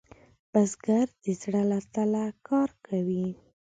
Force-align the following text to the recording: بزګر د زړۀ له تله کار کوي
بزګر 0.51 1.07
د 1.23 1.25
زړۀ 1.41 1.61
له 1.69 1.79
تله 1.93 2.25
کار 2.47 2.69
کوي 2.85 3.27